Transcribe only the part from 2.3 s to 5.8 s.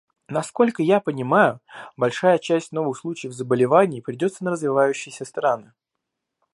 часть новых случаев заболеваний придется на развивающиеся страны.